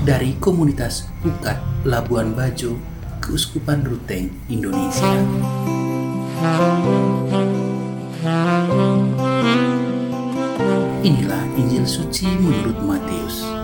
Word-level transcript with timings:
dari 0.08 0.40
komunitas 0.40 1.12
Ukat 1.28 1.60
Labuan 1.84 2.32
Bajo 2.32 2.80
Keuskupan 3.20 3.84
Ruteng 3.84 4.32
Indonesia 4.48 5.12
Inilah 11.04 11.44
Injil 11.60 11.84
suci 11.84 12.32
menurut 12.40 12.80
Matius. 12.80 13.61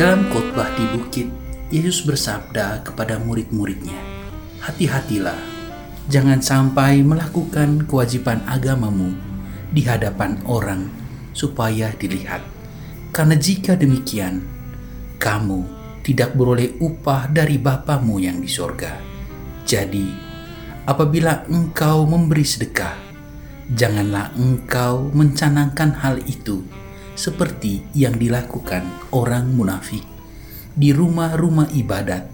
Dalam 0.00 0.32
khotbah 0.32 0.72
di 0.80 0.96
bukit, 0.96 1.28
Yesus 1.68 2.08
bersabda 2.08 2.80
kepada 2.88 3.20
murid-muridnya, 3.20 4.00
"Hati-hatilah, 4.64 5.36
jangan 6.08 6.40
sampai 6.40 7.04
melakukan 7.04 7.84
kewajiban 7.84 8.40
agamamu 8.48 9.12
di 9.68 9.84
hadapan 9.84 10.40
orang 10.48 10.88
supaya 11.36 11.92
dilihat. 12.00 12.40
Karena 13.12 13.36
jika 13.36 13.76
demikian, 13.76 14.40
kamu 15.20 15.68
tidak 16.00 16.32
beroleh 16.32 16.80
upah 16.80 17.28
dari 17.28 17.60
Bapamu 17.60 18.24
yang 18.24 18.40
di 18.40 18.48
sorga. 18.48 18.96
Jadi, 19.68 20.08
apabila 20.88 21.44
engkau 21.44 22.08
memberi 22.08 22.48
sedekah, 22.48 22.96
janganlah 23.68 24.32
engkau 24.32 25.12
mencanangkan 25.12 25.92
hal 25.92 26.24
itu 26.24 26.64
seperti 27.20 27.84
yang 27.92 28.16
dilakukan 28.16 28.88
orang 29.12 29.52
munafik 29.52 30.00
di 30.72 30.96
rumah-rumah 30.96 31.68
ibadat 31.76 32.24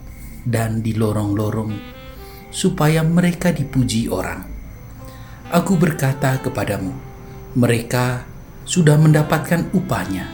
dan 0.46 0.78
di 0.78 0.94
lorong-lorong, 0.94 1.74
supaya 2.54 3.02
mereka 3.02 3.50
dipuji 3.50 4.06
orang. 4.06 4.46
Aku 5.50 5.74
berkata 5.74 6.38
kepadamu, 6.38 6.94
mereka 7.58 8.22
sudah 8.62 8.94
mendapatkan 8.94 9.66
upahnya. 9.74 10.30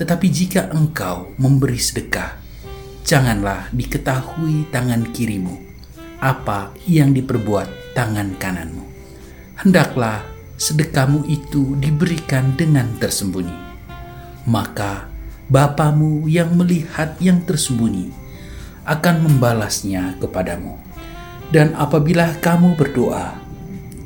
Tetapi 0.00 0.26
jika 0.32 0.72
engkau 0.72 1.36
memberi 1.36 1.76
sedekah, 1.76 2.40
janganlah 3.04 3.68
diketahui 3.76 4.72
tangan 4.72 5.12
kirimu 5.12 5.60
apa 6.24 6.72
yang 6.88 7.12
diperbuat 7.12 7.92
tangan 7.92 8.32
kananmu 8.40 8.84
hendaklah 9.64 10.20
sedekahmu 10.58 11.24
itu 11.30 11.78
diberikan 11.78 12.52
dengan 12.58 12.90
tersembunyi. 12.98 13.63
Maka 14.44 15.14
Bapamu 15.44 16.24
yang 16.24 16.56
melihat 16.56 17.20
yang 17.20 17.44
tersembunyi 17.44 18.08
akan 18.88 19.28
membalasnya 19.28 20.16
kepadamu. 20.16 20.80
Dan 21.52 21.76
apabila 21.76 22.32
kamu 22.40 22.80
berdoa, 22.80 23.36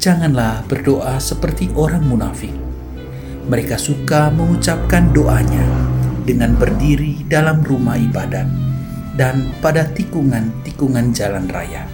janganlah 0.02 0.66
berdoa 0.66 1.22
seperti 1.22 1.70
orang 1.78 2.02
munafik. 2.02 2.50
Mereka 3.46 3.78
suka 3.78 4.34
mengucapkan 4.34 5.14
doanya 5.14 5.62
dengan 6.26 6.58
berdiri 6.58 7.22
dalam 7.30 7.62
rumah 7.62 7.94
ibadat 7.94 8.50
dan 9.14 9.54
pada 9.62 9.86
tikungan-tikungan 9.94 11.14
jalan 11.14 11.46
raya, 11.46 11.86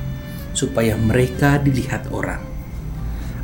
supaya 0.56 0.97
mereka 0.97 1.60
dilihat 1.60 2.09
orang. 2.10 2.41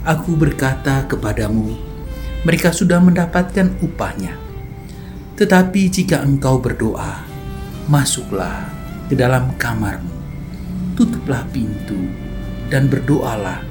Aku 0.09 0.33
berkata 0.33 1.05
kepadamu, 1.05 1.77
mereka 2.43 2.73
sudah 2.73 2.99
mendapatkan 3.05 3.69
upahnya. 3.85 4.50
Tetapi 5.41 5.89
jika 5.89 6.21
engkau 6.21 6.61
berdoa, 6.61 7.25
masuklah 7.89 8.69
ke 9.09 9.17
dalam 9.17 9.57
kamarmu, 9.57 10.13
tutuplah 10.93 11.49
pintu, 11.49 11.97
dan 12.69 12.93
berdoalah 12.93 13.65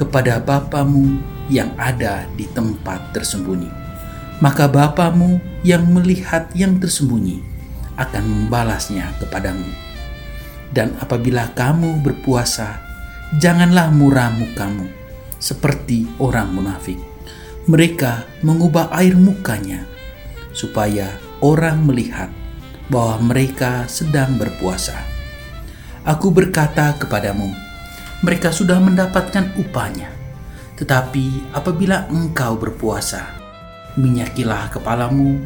kepada 0.00 0.40
Bapamu 0.40 1.20
yang 1.52 1.76
ada 1.76 2.24
di 2.40 2.48
tempat 2.56 3.12
tersembunyi. 3.12 3.68
Maka 4.40 4.64
Bapamu 4.64 5.36
yang 5.60 5.84
melihat 5.92 6.48
yang 6.56 6.80
tersembunyi 6.80 7.44
akan 8.00 8.24
membalasnya 8.24 9.12
kepadamu. 9.20 9.68
Dan 10.72 10.96
apabila 11.04 11.52
kamu 11.52 12.00
berpuasa, 12.00 12.80
janganlah 13.36 13.92
murah 13.92 14.32
mukamu 14.32 14.88
seperti 15.36 16.08
orang 16.16 16.48
munafik. 16.56 16.96
Mereka 17.68 18.40
mengubah 18.40 18.88
air 18.96 19.20
mukanya 19.20 19.84
supaya 20.52 21.16
orang 21.40 21.86
melihat 21.86 22.28
bahwa 22.90 23.32
mereka 23.32 23.86
sedang 23.86 24.34
berpuasa. 24.36 24.98
Aku 26.02 26.32
berkata 26.34 26.96
kepadamu, 26.98 27.52
mereka 28.20 28.50
sudah 28.50 28.82
mendapatkan 28.82 29.54
upahnya. 29.56 30.10
Tetapi 30.80 31.52
apabila 31.52 32.08
engkau 32.08 32.56
berpuasa, 32.56 33.36
minyakilah 34.00 34.72
kepalamu 34.72 35.36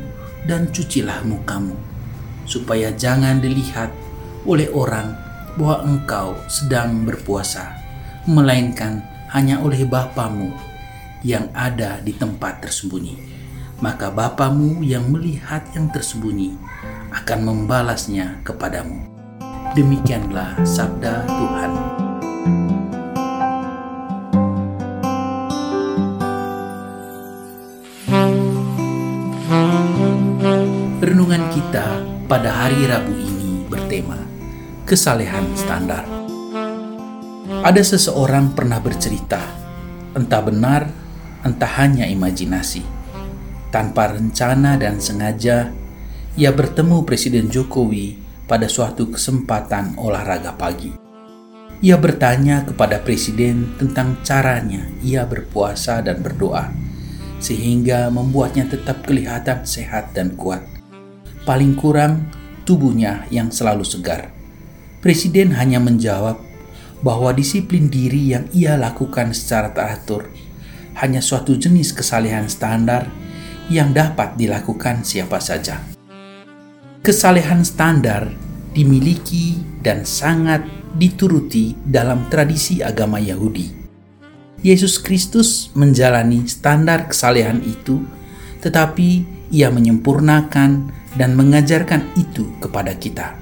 dan 0.47 0.71
cucilah 0.71 1.27
mukamu, 1.27 1.75
supaya 2.47 2.95
jangan 2.95 3.43
dilihat 3.43 3.91
oleh 4.47 4.71
orang 4.71 5.11
bahwa 5.59 5.83
engkau 5.85 6.29
sedang 6.47 7.03
berpuasa, 7.03 7.75
melainkan 8.31 9.03
hanya 9.35 9.59
oleh 9.59 9.83
Bapamu 9.83 10.55
yang 11.27 11.51
ada 11.51 11.99
di 11.99 12.15
tempat 12.15 12.63
tersembunyi. 12.63 13.34
Maka 13.85 14.09
Bapamu 14.09 14.81
yang 14.81 15.13
melihat 15.13 15.61
yang 15.77 15.93
tersembunyi 15.93 16.57
akan 17.13 17.45
membalasnya 17.45 18.41
kepadamu. 18.41 18.97
Demikianlah 19.77 20.57
sabda 20.65 21.29
Tuhan. 21.29 21.73
Renungan 31.05 31.45
kita 31.53 32.01
pada 32.25 32.65
hari 32.65 32.89
Rabu 32.89 33.13
ini 33.13 33.69
bertema 33.69 34.17
Kesalehan 34.89 35.45
Standar. 35.61 36.09
Ada 37.61 37.85
seseorang 37.85 38.57
pernah 38.57 38.81
bercerita, 38.81 39.45
entah 40.17 40.41
benar, 40.41 40.89
entah 41.45 41.73
hanya 41.85 42.09
imajinasi. 42.09 42.94
Tanpa 43.75 44.15
rencana 44.15 44.79
dan 44.79 45.03
sengaja, 45.03 45.75
ia 46.39 46.55
bertemu 46.55 47.03
Presiden 47.03 47.51
Jokowi 47.51 48.15
pada 48.47 48.71
suatu 48.71 49.11
kesempatan 49.11 49.99
olahraga 49.99 50.55
pagi. 50.55 50.95
Ia 51.83 51.99
bertanya 51.99 52.63
kepada 52.63 53.03
Presiden 53.03 53.75
tentang 53.75 54.23
caranya 54.23 54.87
ia 55.03 55.27
berpuasa 55.27 56.07
dan 56.07 56.23
berdoa, 56.23 56.71
sehingga 57.43 58.15
membuatnya 58.15 58.71
tetap 58.71 59.03
kelihatan 59.03 59.67
sehat 59.67 60.15
dan 60.15 60.39
kuat. 60.39 60.63
Paling 61.43 61.75
kurang, 61.75 62.31
tubuhnya 62.63 63.27
yang 63.35 63.51
selalu 63.51 63.83
segar. 63.83 64.31
Presiden 65.03 65.51
hanya 65.59 65.83
menjawab 65.83 66.39
bahwa 67.03 67.35
disiplin 67.35 67.91
diri 67.91 68.39
yang 68.39 68.47
ia 68.55 68.79
lakukan 68.79 69.35
secara 69.35 69.75
teratur 69.75 70.31
hanya 70.95 71.19
suatu 71.19 71.59
jenis 71.59 71.91
kesalehan 71.91 72.47
standar 72.47 73.11
yang 73.73 73.97
dapat 73.97 74.37
dilakukan 74.37 75.05
siapa 75.05 75.41
saja. 75.41 75.81
Kesalehan 77.05 77.65
standar 77.65 78.33
dimiliki 78.73 79.61
dan 79.85 80.09
sangat 80.09 80.65
dituruti 80.97 81.77
dalam 81.85 82.27
tradisi 82.33 82.81
agama 82.81 83.21
Yahudi. 83.21 83.85
Yesus 84.65 84.97
Kristus 84.97 85.69
menjalani 85.77 86.49
standar 86.49 87.13
kesalehan 87.13 87.61
itu, 87.61 88.01
tetapi 88.65 89.29
ia 89.53 89.69
menyempurnakan 89.69 90.89
dan 91.15 91.31
mengajarkan 91.37 92.17
itu 92.17 92.49
kepada 92.65 92.97
kita. 92.97 93.37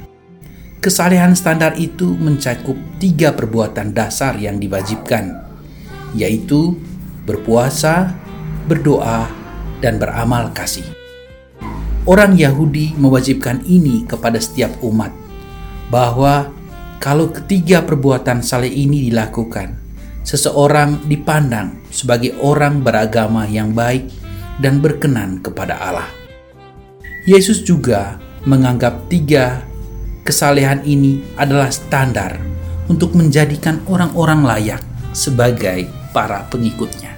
Kesalehan 0.82 1.38
standar 1.38 1.78
itu 1.78 2.19
mencakup 2.19 2.74
tiga 2.98 3.30
perbuatan 3.30 3.94
dasar 3.94 4.34
yang 4.34 4.58
diwajibkan, 4.58 5.46
yaitu 6.19 6.74
berpuasa, 7.22 8.19
berdoa, 8.66 9.30
dan 9.82 9.99
beramal 9.99 10.55
kasih. 10.55 10.87
Orang 12.06 12.38
Yahudi 12.38 12.94
mewajibkan 12.94 13.62
ini 13.67 14.06
kepada 14.06 14.38
setiap 14.38 14.70
umat, 14.82 15.11
bahwa 15.90 16.50
kalau 17.02 17.31
ketiga 17.34 17.82
perbuatan 17.82 18.40
saleh 18.43 18.70
ini 18.70 19.11
dilakukan, 19.11 19.75
seseorang 20.23 21.02
dipandang 21.11 21.82
sebagai 21.90 22.38
orang 22.38 22.81
beragama 22.81 23.44
yang 23.50 23.75
baik 23.75 24.06
dan 24.62 24.79
berkenan 24.79 25.43
kepada 25.43 25.79
Allah. 25.79 26.11
Yesus 27.26 27.62
juga 27.62 28.19
menganggap 28.46 29.06
tiga 29.06 29.62
kesalehan 30.26 30.82
ini 30.82 31.23
adalah 31.38 31.70
standar 31.70 32.38
untuk 32.90 33.14
menjadikan 33.14 33.79
orang-orang 33.87 34.43
layak 34.43 34.82
sebagai 35.14 35.87
para 36.11 36.46
pengikutnya. 36.50 37.14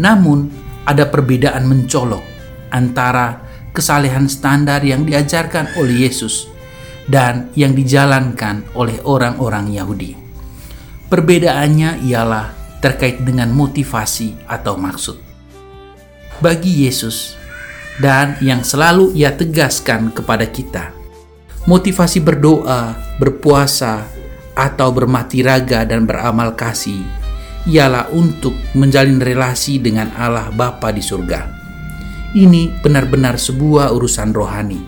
Namun, 0.00 0.48
ada 0.84 1.08
perbedaan 1.08 1.66
mencolok 1.68 2.22
antara 2.70 3.42
kesalehan 3.70 4.26
standar 4.26 4.82
yang 4.82 5.06
diajarkan 5.06 5.74
oleh 5.78 6.08
Yesus 6.08 6.50
dan 7.10 7.50
yang 7.58 7.74
dijalankan 7.74 8.66
oleh 8.74 9.02
orang-orang 9.02 9.70
Yahudi. 9.74 10.14
Perbedaannya 11.10 12.06
ialah 12.06 12.78
terkait 12.78 13.20
dengan 13.26 13.50
motivasi 13.50 14.46
atau 14.46 14.78
maksud. 14.78 15.18
Bagi 16.40 16.86
Yesus, 16.86 17.36
dan 18.00 18.38
yang 18.40 18.64
selalu 18.64 19.12
ia 19.12 19.34
tegaskan 19.34 20.08
kepada 20.14 20.48
kita, 20.48 20.94
motivasi 21.68 22.24
berdoa, 22.24 22.96
berpuasa, 23.20 24.08
atau 24.56 24.88
bermati 24.92 25.44
raga 25.44 25.84
dan 25.84 26.08
beramal 26.08 26.56
kasih 26.56 27.19
ialah 27.68 28.08
untuk 28.14 28.56
menjalin 28.72 29.20
relasi 29.20 29.82
dengan 29.82 30.12
Allah 30.16 30.48
Bapa 30.48 30.88
di 30.94 31.04
surga. 31.04 31.40
Ini 32.30 32.80
benar-benar 32.80 33.36
sebuah 33.36 33.90
urusan 33.90 34.30
rohani, 34.30 34.78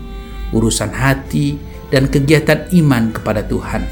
urusan 0.55 0.95
hati, 0.95 1.59
dan 1.93 2.09
kegiatan 2.09 2.71
iman 2.73 3.13
kepada 3.13 3.45
Tuhan. 3.45 3.85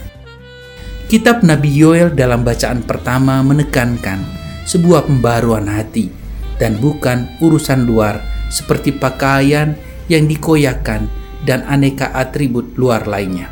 Kitab 1.12 1.44
Nabi 1.44 1.70
Yoel 1.76 2.16
dalam 2.16 2.48
bacaan 2.48 2.82
pertama 2.88 3.44
menekankan 3.44 4.24
sebuah 4.64 5.06
pembaruan 5.06 5.68
hati 5.68 6.08
dan 6.56 6.80
bukan 6.80 7.28
urusan 7.44 7.84
luar 7.84 8.24
seperti 8.48 8.96
pakaian 8.96 9.76
yang 10.08 10.26
dikoyakan 10.26 11.12
dan 11.44 11.68
aneka 11.68 12.10
atribut 12.16 12.74
luar 12.80 13.06
lainnya. 13.06 13.52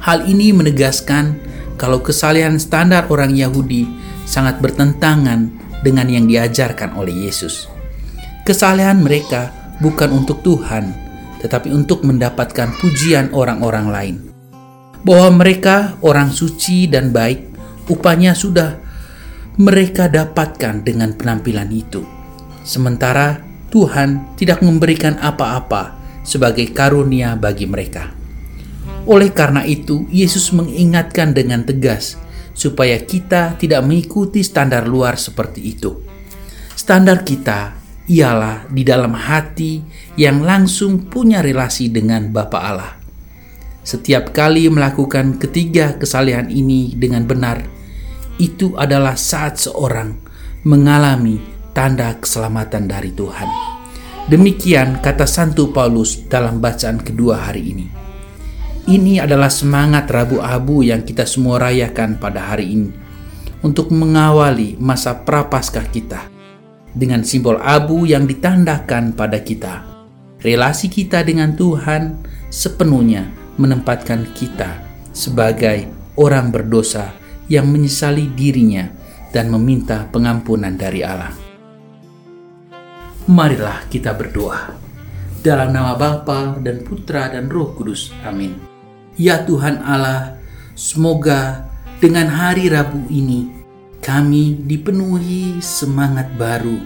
Hal 0.00 0.26
ini 0.26 0.50
menegaskan 0.50 1.38
kalau 1.80 2.04
kesalehan 2.04 2.60
standar 2.60 3.08
orang 3.08 3.32
Yahudi 3.32 3.88
sangat 4.28 4.60
bertentangan 4.60 5.48
dengan 5.80 6.12
yang 6.12 6.28
diajarkan 6.28 6.92
oleh 6.92 7.24
Yesus. 7.24 7.72
Kesalehan 8.44 9.00
mereka 9.00 9.48
bukan 9.80 10.12
untuk 10.12 10.44
Tuhan, 10.44 10.92
tetapi 11.40 11.72
untuk 11.72 12.04
mendapatkan 12.04 12.76
pujian 12.76 13.32
orang-orang 13.32 13.86
lain. 13.88 14.16
Bahwa 15.00 15.40
mereka 15.40 15.96
orang 16.04 16.28
suci 16.28 16.84
dan 16.84 17.16
baik, 17.16 17.48
upahnya 17.88 18.36
sudah 18.36 18.76
mereka 19.56 20.12
dapatkan 20.12 20.84
dengan 20.84 21.16
penampilan 21.16 21.72
itu. 21.72 22.04
Sementara 22.60 23.40
Tuhan 23.72 24.36
tidak 24.36 24.60
memberikan 24.60 25.16
apa-apa 25.16 25.96
sebagai 26.20 26.68
karunia 26.76 27.40
bagi 27.40 27.64
mereka. 27.64 28.19
Oleh 29.08 29.32
karena 29.32 29.64
itu, 29.64 30.04
Yesus 30.12 30.52
mengingatkan 30.52 31.32
dengan 31.32 31.64
tegas 31.64 32.20
supaya 32.52 33.00
kita 33.00 33.56
tidak 33.56 33.80
mengikuti 33.86 34.44
standar 34.44 34.84
luar 34.84 35.16
seperti 35.16 35.60
itu. 35.64 35.96
Standar 36.76 37.24
kita 37.24 37.80
ialah 38.10 38.66
di 38.68 38.82
dalam 38.82 39.14
hati 39.14 39.80
yang 40.18 40.42
langsung 40.42 41.08
punya 41.08 41.40
relasi 41.40 41.88
dengan 41.88 42.28
Bapa 42.28 42.58
Allah. 42.58 42.92
Setiap 43.80 44.36
kali 44.36 44.68
melakukan 44.68 45.40
ketiga 45.40 45.96
kesalehan 45.96 46.52
ini 46.52 46.92
dengan 46.98 47.24
benar, 47.24 47.64
itu 48.36 48.76
adalah 48.76 49.16
saat 49.16 49.56
seorang 49.56 50.16
mengalami 50.68 51.40
tanda 51.72 52.12
keselamatan 52.20 52.84
dari 52.84 53.12
Tuhan. 53.16 53.48
Demikian 54.28 55.00
kata 55.00 55.24
Santo 55.24 55.72
Paulus 55.72 56.28
dalam 56.28 56.60
bacaan 56.60 57.00
kedua 57.00 57.48
hari 57.48 57.62
ini. 57.72 57.99
Ini 58.88 59.20
adalah 59.20 59.52
semangat 59.52 60.08
Rabu 60.08 60.40
Abu 60.40 60.80
yang 60.80 61.04
kita 61.04 61.28
semua 61.28 61.60
rayakan 61.60 62.16
pada 62.16 62.48
hari 62.48 62.72
ini 62.72 62.90
untuk 63.60 63.92
mengawali 63.92 64.80
masa 64.80 65.20
prapaskah 65.20 65.84
kita 65.92 66.32
dengan 66.96 67.20
simbol 67.20 67.60
abu 67.60 68.08
yang 68.08 68.24
ditandakan 68.24 69.12
pada 69.12 69.44
kita. 69.44 69.84
Relasi 70.40 70.88
kita 70.88 71.20
dengan 71.20 71.52
Tuhan 71.52 72.16
sepenuhnya 72.48 73.28
menempatkan 73.60 74.32
kita 74.32 74.80
sebagai 75.12 75.84
orang 76.16 76.48
berdosa 76.48 77.12
yang 77.52 77.68
menyesali 77.68 78.32
dirinya 78.32 78.88
dan 79.30 79.52
meminta 79.52 80.08
pengampunan 80.08 80.72
dari 80.74 81.04
Allah. 81.04 81.36
Marilah 83.28 83.84
kita 83.92 84.16
berdoa. 84.16 84.89
Dalam 85.40 85.72
nama 85.72 85.96
Bapa 85.96 86.60
dan 86.60 86.84
Putra 86.84 87.32
dan 87.32 87.48
Roh 87.48 87.72
Kudus. 87.72 88.12
Amin. 88.28 88.60
Ya 89.16 89.40
Tuhan 89.40 89.80
Allah, 89.80 90.36
semoga 90.76 91.64
dengan 91.96 92.28
hari 92.28 92.68
Rabu 92.68 93.08
ini 93.08 93.48
kami 94.04 94.60
dipenuhi 94.68 95.64
semangat 95.64 96.36
baru 96.36 96.76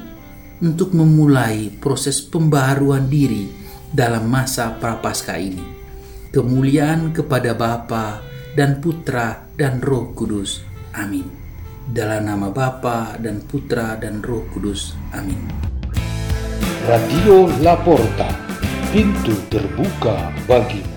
untuk 0.62 0.94
memulai 0.94 1.66
proses 1.82 2.22
pembaharuan 2.22 3.10
diri 3.10 3.50
dalam 3.90 4.30
masa 4.30 4.70
prapaskah 4.78 5.38
ini. 5.38 5.62
Kemuliaan 6.30 7.10
kepada 7.10 7.58
Bapa 7.58 8.22
dan 8.54 8.78
Putra 8.78 9.50
dan 9.58 9.82
Roh 9.82 10.14
Kudus. 10.14 10.62
Amin. 10.94 11.26
Dalam 11.90 12.30
nama 12.30 12.54
Bapa 12.54 13.18
dan 13.18 13.42
Putra 13.42 13.98
dan 13.98 14.22
Roh 14.22 14.46
Kudus. 14.54 14.94
Amin. 15.10 15.42
Radio 16.84 17.48
Laporta, 17.64 18.43
pintu 18.94 19.34
terbuka 19.50 20.30
bagimu. 20.46 20.93